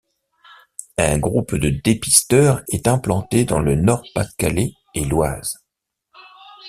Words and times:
Un 0.97 1.19
groupe 1.19 1.53
de 1.55 1.69
dépisteurs 1.69 2.63
est 2.69 2.87
implanté 2.87 3.45
dans 3.45 3.59
le 3.59 3.75
Nord-Pas-de-Calais 3.75 4.73
et 4.95 5.05
l’Oise. 5.05 5.63